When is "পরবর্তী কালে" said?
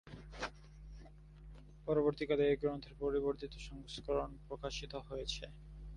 1.87-2.43